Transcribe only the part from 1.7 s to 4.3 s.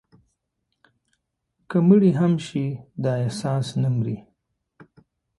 مړي هم شي، دا احساس نه مري»